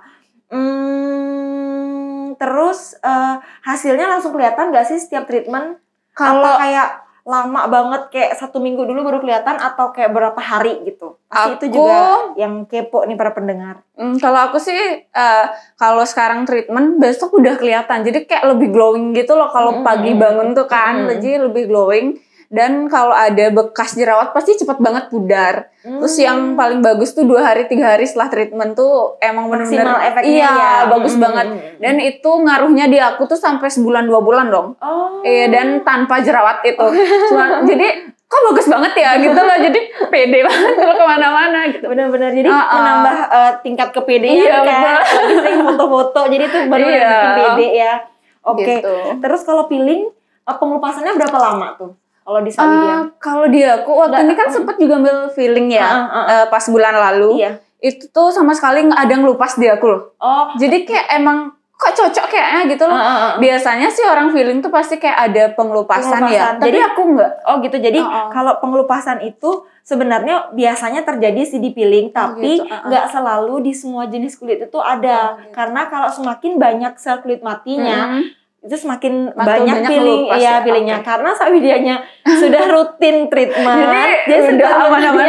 Hmm, 0.99 2.33
terus 2.35 2.97
eh, 2.99 3.35
hasilnya 3.61 4.09
langsung 4.09 4.31
kelihatan 4.31 4.69
gak 4.69 4.85
sih 4.85 4.97
setiap 4.97 5.23
treatment? 5.23 5.77
Kalau 6.11 6.57
kayak 6.57 7.05
lama 7.29 7.69
banget 7.69 8.01
kayak 8.09 8.33
satu 8.35 8.57
minggu 8.57 8.81
dulu 8.81 9.05
baru 9.05 9.21
kelihatan 9.21 9.55
atau 9.55 9.93
kayak 9.93 10.09
berapa 10.09 10.41
hari 10.41 10.81
gitu? 10.83 11.21
Pasti 11.29 11.61
itu 11.61 11.65
Aku- 11.69 11.75
juga 11.77 11.97
yang 12.35 12.65
kepo 12.65 13.05
nih 13.05 13.13
para 13.13 13.31
pendengar. 13.31 13.85
Hmm, 13.93 14.17
kalau 14.17 14.49
aku 14.49 14.57
sih 14.57 14.73
eh, 15.05 15.45
kalau 15.75 16.01
sekarang 16.03 16.43
treatment 16.43 16.97
besok 16.97 17.37
udah 17.37 17.53
kelihatan. 17.53 18.01
Jadi 18.01 18.25
kayak 18.25 18.49
lebih 18.49 18.73
glowing 18.73 19.13
gitu 19.13 19.37
loh 19.37 19.47
kalau 19.47 19.79
Mm, 19.79 19.83
pagi 19.83 20.11
mm, 20.11 20.17
bangun 20.17 20.47
tuh 20.51 20.65
kan. 20.65 21.05
mm. 21.05 21.09
Jadi 21.13 21.29
lebih 21.39 21.69
glowing 21.69 22.07
Dan 22.49 22.89
kalau 22.89 23.13
ada 23.13 23.53
bekas 23.53 23.93
jerawat 23.93 24.33
pasti 24.33 24.57
cepet 24.57 24.77
banget 24.77 25.05
pudar. 25.07 25.69
Terus 25.79 26.11
Hmm. 26.11 26.25
yang 26.25 26.39
paling 26.55 26.81
bagus 26.81 27.13
tuh 27.13 27.21
dua 27.21 27.45
hari 27.45 27.65
tiga 27.65 27.93
hari 27.93 28.03
setelah 28.03 28.25
treatment 28.27 28.73
tuh 28.73 29.15
emang 29.19 29.45
efeknya 29.47 30.25
iya 30.25 30.49
ya. 30.49 30.73
bagus 30.89 31.13
Hmm. 31.13 31.23
banget. 31.23 31.47
Dan 31.77 31.95
itu 31.99 32.25
ngaruhnya 32.27 32.85
di 32.85 32.97
aku 32.97 33.23
tuh 33.23 33.37
sampai 33.37 33.69
sebulan 33.69 34.03
dua 34.03 34.19
bulan 34.19 34.49
dong. 34.49 34.73
Oh. 34.79 35.21
Iya 35.21 35.45
dan 35.47 35.81
tanpa 35.81 36.19
jerawat 36.19 36.65
itu. 36.65 36.81
Cuma, 37.29 37.45
jadi 37.69 37.87
kok 38.25 38.41
bagus 38.45 38.65
banget 38.65 38.93
ya 38.95 39.11
gitu 39.19 39.37
loh. 39.37 39.57
Jadi 39.59 39.79
pede 40.09 40.39
banget 40.41 40.73
kalau 40.75 40.95
ke 40.95 41.05
mana-mana 41.05 41.59
gitu. 41.67 41.85
Benar-benar 41.85 42.29
jadi 42.31 42.49
Uh-uh. 42.49 42.73
menambah 42.75 43.17
eh, 43.29 43.51
tingkat 43.61 43.89
kepedean 43.91 44.41
Iya, 44.41 44.57
kan. 44.59 44.81
Lagi 45.05 45.33
sering 45.35 45.57
foto-foto. 45.67 46.21
Jadi 46.27 46.43
itu 46.43 46.57
baru 46.65 46.81
Iya. 46.83 46.97
bikin 47.05 47.29
pede 47.37 47.67
ya. 47.75 47.93
Oke. 48.41 48.65
Gitu. 48.81 48.93
Terus 49.17 49.41
kalau 49.43 49.65
peeling 49.65 50.09
eh, 50.43 50.55
pengelupasannya 50.57 51.13
berapa 51.13 51.37
lama 51.37 51.67
tuh? 51.75 51.93
Kalau 52.29 52.39
di 52.39 52.51
Ah, 52.51 52.55
Sawidia? 52.55 52.95
kalau 53.17 53.45
di 53.47 53.61
aku 53.61 53.89
waktu 53.91 54.13
Nggak, 54.13 54.21
ini 54.23 54.33
kan 54.35 54.45
uh. 54.45 54.53
sempet 54.53 54.75
juga 54.77 54.93
ambil 54.95 55.15
feeling 55.29 55.67
ya 55.71 55.89
Uh, 55.89 55.97
uh, 55.97 56.19
uh. 56.21 56.43
pas 56.45 56.61
bulan 56.63 56.93
lalu. 56.93 57.41
Iya. 57.41 57.57
Itu 57.79 58.05
tuh 58.07 58.29
sama 58.29 58.53
sekali 58.53 58.85
nggak 58.85 59.01
ada 59.01 59.13
ngelupas 59.15 59.55
di 59.55 59.65
aku 59.65 59.85
loh. 59.87 60.01
Oh. 60.17 60.53
Jadi 60.53 60.85
kayak 60.85 61.09
emang 61.15 61.49
kok 61.73 61.95
cocok 61.95 62.25
kayaknya 62.27 62.61
gitu 62.69 62.83
Uh, 62.83 62.91
loh. 62.91 62.95
uh, 62.95 63.09
uh. 63.09 63.31
Biasanya 63.39 63.87
sih 63.87 64.03
orang 64.03 64.29
feeling 64.29 64.59
tuh 64.59 64.69
pasti 64.69 64.95
kayak 64.95 65.17
ada 65.25 65.43
pengelupasan, 65.55 66.05
ya. 66.05 66.13
Pengelupasan. 66.21 66.53
Tapi 66.55 66.67
Jadi- 66.69 66.81
aku 66.85 67.01
nggak. 67.09 67.31
Oh 67.41 67.55
gitu. 67.57 67.77
Jadi 67.79 67.99
Uh-uh. 67.99 68.27
kalau 68.29 68.53
pengelupasan 68.59 69.17
itu 69.23 69.49
sebenarnya 69.81 70.35
biasanya 70.51 71.01
terjadi 71.01 71.41
sih 71.41 71.57
di 71.57 71.71
peeling, 71.71 72.11
tapi 72.11 72.59
gitu, 72.59 72.67
nggak 72.67 73.05
selalu 73.09 73.63
di 73.63 73.73
semua 73.73 74.05
jenis 74.05 74.35
kulit 74.35 74.61
itu 74.61 74.77
ada. 74.77 75.33
Oh, 75.33 75.41
gitu. 75.41 75.49
Karena 75.51 75.81
kalau 75.87 76.09
semakin 76.09 76.51
banyak 76.57 76.93
sel 76.95 77.17
kulit 77.19 77.41
matinya, 77.41 78.13
Mm. 78.13 78.37
itu 78.59 78.75
semakin 78.77 79.31
Makin 79.31 79.39
banyak, 79.39 79.75
banyak 79.79 79.91
melupas 79.95 80.35
ya 80.35 80.51
ya, 80.51 80.55
peelingnya. 80.59 80.97
oke. 80.99 81.07
Karena 81.07 81.29
Sawidianya 81.31 81.95
sudah 82.35 82.63
rutin 82.67 83.15
treatment, 83.25 83.79
Jadi 83.81 84.01
dia 84.23 84.37
udah 84.37 84.69
sel 84.69 84.77
kulit 84.83 85.07
aman-aman 85.07 85.25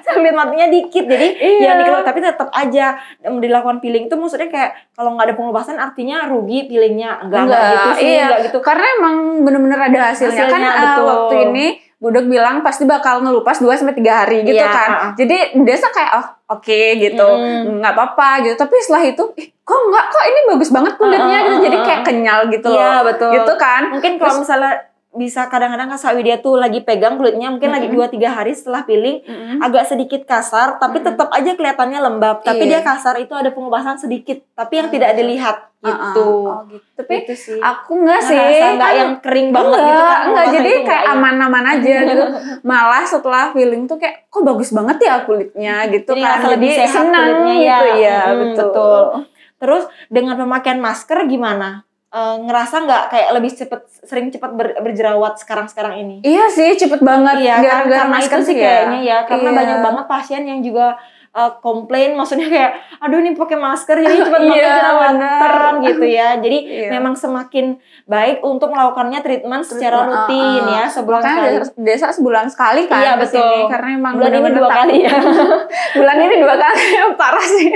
sel 0.00 0.14
kulit 0.18 0.34
matinya 0.34 0.66
dikit. 0.66 1.04
Jadi 1.06 1.28
Iya. 1.34 1.62
yang 1.62 1.76
dikeluar 1.78 2.02
tapi 2.02 2.18
tetap 2.18 2.48
aja 2.50 2.86
dilakukan 3.22 3.78
peeling 3.78 4.04
itu 4.04 4.14
maksudnya 4.14 4.46
kayak 4.46 4.70
kalau 4.92 5.14
nggak 5.14 5.26
ada 5.26 5.34
pengelupasan 5.34 5.76
artinya 5.76 6.26
rugi 6.26 6.66
peelingnya. 6.66 7.22
Enggak, 7.22 7.40
enggak 7.42 7.60
Enggak, 7.60 7.72
gitu 7.72 7.90
sih, 7.96 8.06
iya. 8.10 8.24
enggak 8.26 8.40
gitu. 8.46 8.58
Karena 8.60 8.86
emang 8.94 9.16
bener-bener 9.40 9.80
ada 9.82 10.00
hasilnya, 10.10 10.44
kan 10.44 10.58
Hasilnya, 10.58 10.70
eh, 10.70 10.82
betul. 10.86 11.04
waktu 11.06 11.36
ini 11.46 11.66
Budok 12.00 12.32
bilang 12.32 12.64
pasti 12.64 12.88
bakal 12.88 13.20
ngelupas 13.20 13.60
2 13.60 13.76
sampai 13.76 13.92
3 13.92 14.24
hari 14.24 14.40
gitu 14.40 14.56
Iya, 14.56 14.72
kan. 14.72 14.88
uh-uh. 14.90 15.10
Jadi 15.20 15.36
desa 15.60 15.92
kayak 15.92 16.12
oh 16.16 16.26
oke 16.50 16.80
gitu. 16.96 17.28
Mm. 17.36 17.76
nggak 17.76 17.92
apa-apa 17.92 18.40
gitu. 18.40 18.56
Tapi 18.56 18.72
setelah 18.80 19.04
itu 19.04 19.20
ih, 19.36 19.52
kok 19.60 19.76
enggak 19.78 20.08
kok 20.08 20.24
ini 20.24 20.40
bagus 20.48 20.72
banget 20.72 20.96
kulitnya 20.96 21.20
Uh, 21.20 21.28
uh, 21.28 21.44
gitu. 21.44 21.52
uh, 21.52 21.60
Jadi 21.60 21.76
uh. 21.76 21.84
kayak 21.84 22.00
kenyal 22.00 22.40
gitu 22.48 22.68
Iya, 22.72 22.88
loh. 22.88 23.00
betul. 23.04 23.30
Gitu 23.36 23.52
kan. 23.54 23.82
Mungkin 23.92 24.12
kalau 24.16 24.32
Terus- 24.32 24.40
misalnya 24.40 24.72
bisa 25.12 25.46
kadang-kadang 25.46 25.88
Kak 25.88 25.98
Sawidia 25.98 26.38
tuh 26.38 26.54
lagi 26.54 26.80
pegang 26.80 27.14
kulitnya 27.14 27.50
mungkin 27.50 27.68
lagi 27.68 27.86
Mm-mm. 27.86 28.14
2-3 28.14 28.30
hari 28.32 28.52
setelah 28.52 28.82
peeling 28.82 29.18
Mm-mm. 29.20 29.58
agak 29.58 29.82
sedikit 29.84 30.22
kasar 30.22 30.78
tapi 30.78 30.96
Mm-mm. 30.96 31.08
tetap 31.10 31.28
aja 31.30 31.50
kelihatannya 31.50 31.98
lembab 32.00 32.36
tapi 32.40 32.62
Iya. 32.62 32.78
dia 32.78 32.86
kasar 32.86 33.18
itu 33.18 33.32
ada 33.32 33.50
pengelupasan 33.50 33.98
sedikit 33.98 34.38
tapi 34.52 34.78
yang 34.78 34.86
Oh, 34.86 34.92
tidak 34.92 35.10
gitu. 35.10 35.18
dilihat 35.20 35.56
Uh-uh. 35.80 35.90
gitu. 35.90 36.28
Oh, 36.46 36.62
gitu. 36.64 36.86
Tapi 36.94 37.14
Itu 37.20 37.34
sih. 37.34 37.58
aku 37.58 37.90
enggak 37.96 38.20
sih. 38.22 38.38
Nggak 38.38 38.78
kan- 38.78 38.94
yang 38.96 39.12
kering 39.18 39.48
banget 39.50 39.66
enggak, 39.72 39.88
gitu 39.88 40.02
kan 40.04 40.20
enggak 40.22 40.46
jadi 40.46 40.70
kayak 40.70 40.78
enggak 40.78 41.00
ya. 41.02 41.10
aman-aman 41.12 41.64
aja 41.66 41.94
gitu. 42.04 42.24
Malah 42.70 43.04
setelah 43.04 43.44
feeling 43.50 43.82
tuh 43.84 43.96
kayak 43.96 44.28
kok 44.28 44.42
bagus 44.42 44.70
banget 44.70 44.96
ya 45.00 45.14
kulitnya 45.20 45.74
gitu 45.88 46.10
Jadi 46.12 46.22
kan. 46.22 46.38
lebih 46.48 46.70
sehat 46.70 46.94
senang 46.94 47.26
kulitnya 47.34 47.54
ya. 47.56 47.76
gitu 47.82 47.86
ya, 47.98 48.20
Mm, 48.22 48.38
betul. 48.38 48.62
betul. 48.62 49.02
Terus 49.58 49.82
dengan 50.06 50.34
pemakaian 50.36 50.78
masker 50.78 51.18
gimana? 51.26 51.82
Eh, 52.10 52.36
ngerasa 52.40 52.82
nggak 52.82 53.02
kayak 53.08 53.28
lebih 53.32 53.54
cepet 53.54 53.80
sering 54.02 54.26
cepet 54.28 54.50
ber- 54.50 54.74
berjerawat 54.76 55.38
sekarang-sekarang 55.38 55.94
ini? 55.96 56.16
Iya 56.20 56.50
sih, 56.50 56.74
cepet 56.74 56.98
banget. 57.00 57.38
Iya, 57.38 57.54
kan, 57.54 57.86
Gara-gara 57.86 57.98
karena 58.02 58.18
itu 58.18 58.38
sih 58.42 58.56
ya. 58.56 58.62
kayaknya 58.66 58.98
ya, 59.00 59.18
karena 59.22 59.48
Iya. 59.48 59.56
banyak 59.56 59.78
banget 59.80 60.04
pasien 60.08 60.42
yang 60.42 60.58
juga 60.58 60.98
uh, 61.30 61.54
komplain, 61.56 62.18
maksudnya 62.18 62.50
kayak, 62.50 62.70
aduh 62.98 63.14
ini 63.16 63.30
pakai 63.32 63.54
masker 63.54 63.94
jadi 63.96 64.10
cepet 64.26 64.42
banget 64.42 64.58
Iya, 64.58 64.74
jerawatan 64.74 65.14
benar. 65.14 65.86
gitu 65.86 66.02
ya. 66.04 66.28
Jadi 66.36 66.58
Iya. 66.82 66.88
memang 66.90 67.14
semakin 67.14 67.78
baik 68.04 68.42
untuk 68.42 68.68
melakukannya 68.68 69.22
treatment 69.22 69.62
secara 69.62 70.02
Treatment, 70.02 70.26
rutin 70.26 70.42
uh, 70.42 70.66
uh. 70.66 70.74
ya 70.74 70.84
sebulan 70.90 71.20
Makanya 71.20 71.38
sekali. 71.38 71.54
desa, 71.54 71.72
desa 71.78 72.06
sebulan 72.10 72.46
sekali 72.50 72.82
kan 72.84 72.98
Iya, 73.00 73.12
ke 73.14 73.26
sini. 73.28 73.38
betul. 73.38 73.70
Karena 73.70 73.88
emang 73.94 74.12
Bulan 74.18 74.26
ini 74.26 74.34
bener-bener 74.34 74.58
dua 74.58 74.66
tak- 74.66 74.78
kali 74.82 74.96
ya. 74.98 75.12
bulan 76.02 76.16
ini 76.18 76.34
dua 76.36 76.54
kali 76.58 76.82
parah 77.14 77.46
sih. 77.48 77.70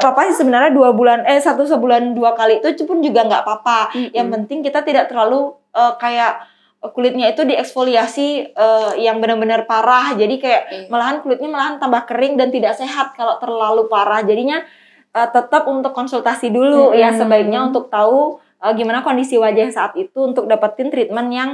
Nggak 0.00 0.16
apa-apa 0.16 0.32
sih 0.32 0.36
sebenarnya 0.40 0.72
dua 0.72 0.96
bulan, 0.96 1.28
eh 1.28 1.36
satu 1.36 1.68
sebulan 1.68 2.16
dua 2.16 2.32
kali 2.32 2.64
itu 2.64 2.88
pun 2.88 3.04
juga 3.04 3.28
nggak 3.28 3.44
apa-apa. 3.44 3.92
Mm-mm. 3.92 4.16
Yang 4.16 4.28
penting 4.32 4.58
kita 4.64 4.80
tidak 4.80 5.12
terlalu 5.12 5.52
uh, 5.76 6.00
kayak 6.00 6.48
kulitnya 6.80 7.28
itu 7.28 7.44
dieksfoliasi 7.44 8.56
uh, 8.56 8.96
yang 8.96 9.20
benar-benar 9.20 9.68
parah. 9.68 10.16
Jadi 10.16 10.40
kayak 10.40 10.62
Iya. 10.72 10.88
malahan 10.88 11.20
kulitnya 11.20 11.52
malahan 11.52 11.76
tambah 11.76 12.08
kering 12.08 12.40
dan 12.40 12.48
tidak 12.48 12.72
sehat 12.72 13.12
kalau 13.12 13.36
terlalu 13.36 13.84
parah. 13.92 14.24
Jadinya 14.24 14.64
uh, 15.12 15.28
tetap 15.28 15.68
untuk 15.68 15.92
konsultasi 15.92 16.48
dulu 16.48 16.96
ya 16.96 17.12
Mm-mm. 17.12 17.20
sebaiknya 17.20 17.60
untuk 17.68 17.92
tahu 17.92 18.40
uh, 18.64 18.72
gimana 18.72 19.04
kondisi 19.04 19.36
wajah 19.36 19.68
saat 19.68 19.92
itu 20.00 20.24
untuk 20.24 20.48
dapetin 20.48 20.88
treatment 20.88 21.28
yang 21.28 21.50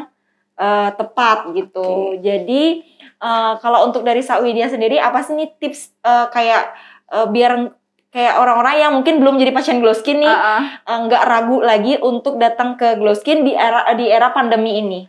uh, 0.62 0.94
tepat 0.94 1.50
gitu. 1.58 2.14
Oke. 2.14 2.22
Jadi 2.22 2.86
uh, 3.18 3.58
kalau 3.58 3.82
untuk 3.90 4.06
dari 4.06 4.22
Sawidia 4.22 4.70
sendiri 4.70 5.02
apa 5.02 5.26
sih 5.26 5.34
nih 5.34 5.58
tips 5.58 5.90
uh, 6.06 6.30
kayak 6.30 6.70
uh, 7.10 7.26
biar 7.26 7.74
kayak 8.14 8.38
orang-orang 8.40 8.74
yang 8.80 8.92
mungkin 8.96 9.20
belum 9.20 9.36
jadi 9.36 9.52
pasien 9.52 9.78
glow 9.82 9.92
skin 9.92 10.22
nih 10.22 10.30
Uh-uh. 10.30 10.62
uh, 10.88 10.98
nggak 11.10 11.22
ragu 11.26 11.58
lagi 11.60 12.00
untuk 12.00 12.40
datang 12.40 12.78
ke 12.78 12.96
glow 12.96 13.12
skin 13.12 13.44
di 13.44 13.52
era 13.52 13.86
di 13.92 14.08
era 14.08 14.32
pandemi 14.32 14.78
ini. 14.80 15.00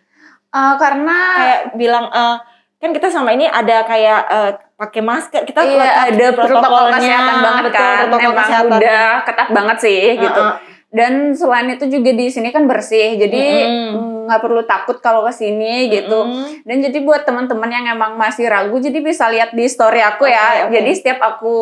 Uh, 0.52 0.76
karena 0.80 1.18
Kayak 1.38 1.62
bilang 1.76 2.06
uh, 2.10 2.40
kan 2.78 2.90
kita 2.94 3.08
selama 3.10 3.36
ini 3.36 3.46
ada 3.46 3.84
kayak 3.84 4.22
uh, 4.30 4.52
pakai 4.78 5.02
masker, 5.02 5.42
kita 5.50 5.66
iya, 5.66 6.14
ada 6.14 6.26
protokol 6.30 6.62
protokolnya, 6.62 6.98
kesehatan 7.02 7.36
banget 7.42 7.64
betul, 7.66 7.78
kan. 7.78 7.98
protokol 7.98 8.22
Emang 8.30 8.38
kesehatan. 8.46 8.78
udah 8.78 9.06
ketat 9.26 9.50
banget 9.50 9.78
sih 9.82 10.02
gitu. 10.18 10.42
Uh-uh. 10.42 10.76
Dan 10.88 11.14
selain 11.36 11.68
itu 11.68 11.86
juga 11.92 12.16
di 12.16 12.32
sini 12.32 12.48
kan 12.56 12.64
bersih, 12.64 13.20
jadi 13.20 13.44
Mm-mm. 13.68 13.92
mm, 13.92 14.18
nggak 14.32 14.40
perlu 14.40 14.64
takut 14.64 14.98
kalau 15.04 15.20
ke 15.28 15.36
sini 15.36 15.92
gitu. 15.92 16.24
Mm-mm. 16.24 16.64
Dan 16.64 16.80
jadi 16.80 16.98
buat 17.04 17.28
teman-teman 17.28 17.68
yang 17.68 17.86
emang 17.92 18.16
masih 18.16 18.48
ragu, 18.48 18.80
jadi 18.80 19.04
bisa 19.04 19.28
lihat 19.28 19.52
di 19.52 19.68
story 19.68 20.00
aku 20.00 20.32
ya. 20.32 20.64
Oke, 20.64 20.72
oke. 20.72 20.74
Jadi 20.80 20.92
setiap 20.96 21.20
aku 21.20 21.56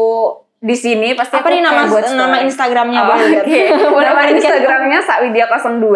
di 0.65 0.73
sini 0.73 1.13
pasti 1.13 1.37
Apa 1.37 1.53
nih 1.53 1.61
nama 1.61 1.85
buat 1.85 2.09
nama. 2.09 2.41
Instagramnya 2.41 3.01
Oh, 3.05 3.13
oke. 3.13 3.61
Boleh 3.93 4.09
Nama. 4.09 4.21
Instagramnya 4.33 4.99
sakwidia02. 5.05 5.87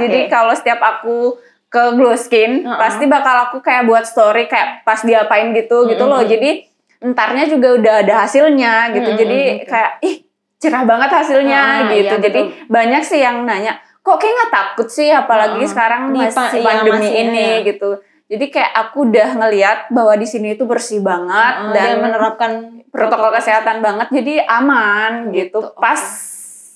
Jadi 0.00 0.18
kalau 0.32 0.56
setiap 0.56 0.80
aku 0.80 1.36
ke 1.68 1.82
glow 1.98 2.16
skin, 2.16 2.64
Uh-uh. 2.64 2.80
pasti 2.80 3.04
bakal 3.04 3.50
aku 3.50 3.60
kayak 3.60 3.84
buat 3.84 4.08
story 4.08 4.48
kayak 4.48 4.86
pas 4.88 5.04
diapain 5.04 5.52
gitu 5.52 5.84
gitu 5.84 6.04
loh. 6.08 6.24
Jadi 6.24 6.64
entarnya 7.04 7.44
juga 7.44 7.76
udah 7.76 7.94
ada 8.00 8.14
hasilnya 8.24 8.96
gitu. 8.96 9.12
Mm-mm, 9.12 9.20
Jadi 9.20 9.40
kayak 9.68 9.90
ih 10.00 10.16
cerah 10.56 10.88
banget 10.88 11.10
hasilnya 11.12 11.62
Uh-uh, 11.84 11.92
gitu. 11.92 12.14
iya, 12.16 12.24
Jadi 12.24 12.40
betul. 12.48 12.72
banyak 12.72 13.02
sih 13.04 13.20
yang 13.20 13.44
nanya, 13.44 13.76
kok 14.00 14.16
kayak 14.16 14.32
nggak 14.40 14.52
takut 14.54 14.88
sih 14.88 15.12
apalagi 15.12 15.60
Uh-uh. 15.60 15.68
sekarang 15.68 16.02
Di 16.16 16.24
masih 16.24 16.60
iya, 16.62 16.64
pandemi 16.64 16.96
masih, 16.96 17.12
ini 17.28 17.48
iya. 17.60 17.66
gitu. 17.68 17.90
Jadi 18.24 18.44
kayak 18.48 18.72
aku 18.72 19.04
udah 19.12 19.28
ngeliat 19.36 19.78
bahwa 19.92 20.16
di 20.16 20.24
sini 20.24 20.56
itu 20.56 20.64
bersih 20.64 21.04
banget 21.04 21.54
Uh, 21.60 21.76
dan 21.76 22.00
dan 22.00 22.00
menerapkan 22.00 22.52
protokol 22.94 23.34
kesehatan 23.34 23.82
banget 23.82 24.06
jadi 24.14 24.46
aman 24.46 25.34
gitu. 25.34 25.58
Gitu, 25.58 25.74
Pas 25.74 25.98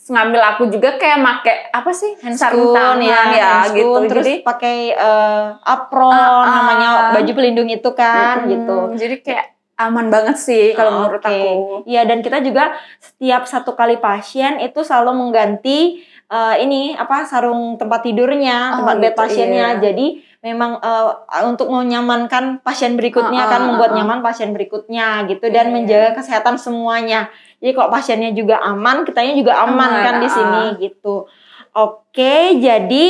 ngambil 0.09 0.41
aku 0.41 0.63
juga 0.73 0.97
kayak 0.97 1.19
make 1.21 1.55
apa 1.69 1.91
sih 1.93 2.17
sarung 2.33 2.73
handscoon 2.73 2.75
tangan 2.75 2.99
ya, 3.05 3.21
ya, 3.29 3.53
gitu. 3.71 4.01
terus 4.09 4.25
jadi 4.25 4.35
pakai 4.41 4.77
eh, 4.97 5.45
apron 5.69 6.11
Ah, 6.11 6.43
ah. 6.43 6.45
namanya 6.49 6.89
baju 7.13 7.33
pelindung 7.37 7.69
itu 7.69 7.91
kan 7.93 8.45
mm, 8.45 8.49
gitu. 8.49 8.77
Jadi 8.97 9.15
kayak 9.21 9.47
aman 9.79 10.11
banget 10.11 10.37
sih 10.41 10.73
kalau 10.75 10.91
Oh, 10.91 10.97
menurut 11.07 11.23
aku. 11.23 11.87
Iya 11.87 12.03
dan 12.09 12.19
kita 12.25 12.43
juga 12.43 12.75
setiap 12.99 13.47
satu 13.47 13.77
kali 13.79 14.01
pasien 14.03 14.59
itu 14.59 14.81
selalu 14.83 15.15
mengganti 15.15 16.03
eh, 16.29 16.55
ini 16.61 16.93
apa 16.93 17.25
sarung 17.25 17.77
tempat 17.77 18.05
tidurnya, 18.05 18.73
Oh, 18.73 18.85
tempat 18.85 18.97
bed 19.01 19.13
gitu, 19.13 19.21
pasiennya. 19.21 19.69
iya. 19.77 19.81
Jadi 19.81 20.07
memang 20.39 20.79
eh, 20.79 21.09
untuk 21.45 21.67
menyamankan 21.69 22.63
pasien 22.63 22.95
berikutnya 22.95 23.43
Ah, 23.45 23.51
kan 23.51 23.61
ah, 23.63 23.67
membuat 23.73 23.91
ah, 23.91 23.95
ah. 23.95 23.99
nyaman 24.05 24.19
pasien 24.23 24.55
berikutnya 24.55 25.27
gitu 25.27 25.49
dan 25.51 25.69
Iya. 25.69 25.75
menjaga 25.75 26.11
kesehatan 26.23 26.61
semuanya. 26.61 27.27
Jadi 27.59 27.75
kalau 27.75 27.91
pasiennya 27.91 28.31
juga 28.33 28.63
aman, 28.63 29.03
kitanya 29.03 29.35
juga 29.35 29.59
aman 29.67 29.91
Aman, 29.99 30.05
kan 30.07 30.15
di 30.23 30.29
ah, 30.29 30.33
sini 30.33 30.65
gitu. 30.79 31.27
Oke, 31.75 32.59
jadi 32.59 33.07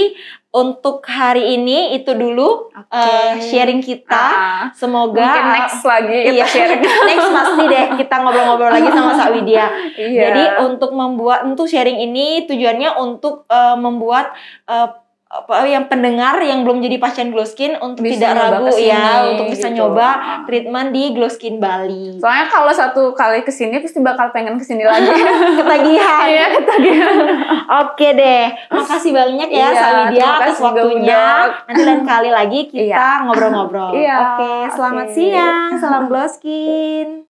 untuk 0.48 1.04
hari 1.04 1.60
ini 1.60 1.92
itu 1.92 2.08
dulu 2.16 2.72
Oke. 2.72 2.96
eh, 2.96 3.36
sharing 3.52 3.84
kita. 3.84 4.16
Ah, 4.16 4.64
Semoga 4.72 5.20
Mungkin 5.20 5.44
next 5.52 5.80
lagi 5.84 6.18
kita 6.24 6.34
iya, 6.40 6.46
sharing. 6.48 6.80
next 7.12 7.28
pasti 7.28 7.64
deh 7.68 7.86
kita 8.00 8.14
ngobrol-ngobrol 8.24 8.72
lagi 8.72 8.88
sama 8.88 9.12
Kak 9.12 9.30
Widya. 9.36 9.66
Iya. 10.00 10.20
Jadi 10.24 10.42
untuk 10.64 10.90
membuat 10.96 11.44
untuk 11.44 11.68
sharing 11.68 12.00
ini 12.00 12.48
tujuannya 12.48 12.96
untuk 12.96 13.44
eh, 13.52 13.76
membuat 13.76 14.32
eh, 14.64 14.88
apa 15.28 15.60
yang 15.62 15.84
pendengar 15.86 16.40
yang 16.40 16.64
belum 16.64 16.80
jadi 16.80 16.96
pasien 16.96 17.28
glow 17.28 17.44
skin 17.44 17.76
untuk 17.76 18.00
Bisa 18.00 18.16
tidak 18.16 18.48
ragu 18.48 18.64
ke 18.64 18.72
sini, 18.74 18.88
ya 18.88 19.28
untuk 19.28 19.46
bisa 19.46 19.68
gitu. 19.68 19.76
nyoba 19.76 20.08
Ah. 20.08 20.40
treatment 20.42 20.88
di 20.88 21.12
Glow 21.12 21.28
Skin 21.28 21.60
Bali. 21.60 22.16
Soalnya 22.16 22.48
kalau 22.48 22.72
satu 22.72 23.12
kali 23.12 23.44
ke 23.44 23.52
sini 23.52 23.76
pasti 23.76 24.00
bakal 24.00 24.32
pengen 24.32 24.56
ke 24.56 24.64
sini 24.64 24.82
lagi. 24.82 25.04
Ketagihan. 25.60 26.24
Iya 26.24 26.46
ketagihan. 26.50 27.16
Oke 27.84 28.08
deh, 28.10 28.44
makasih 28.68 29.12
banyak 29.12 29.48
ya 29.48 29.68
Iya, 29.68 29.80
terima 30.08 30.32
atas 30.38 30.56
waktunya. 30.58 31.24
Nanti 31.62 31.82
lain 31.82 32.02
kali 32.02 32.30
lagi 32.30 32.60
kita 32.66 32.88
Iya. 32.88 33.20
ngobrol-ngobrol. 33.22 33.92
Iya, 33.92 34.16
Oke, 34.32 34.52
selamat 34.72 35.06
oke. 35.06 35.12
siang, 35.12 35.70
salam 35.76 36.02
Glow 36.08 36.24
Skin. 36.24 37.27